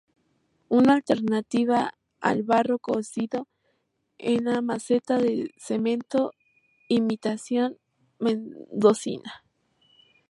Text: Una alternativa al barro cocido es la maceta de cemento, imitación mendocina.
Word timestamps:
Una 0.67 0.95
alternativa 0.95 1.93
al 2.21 2.41
barro 2.41 2.79
cocido 2.79 3.47
es 4.17 4.41
la 4.41 4.59
maceta 4.63 5.19
de 5.19 5.53
cemento, 5.59 6.31
imitación 6.87 7.77
mendocina. 8.17 9.43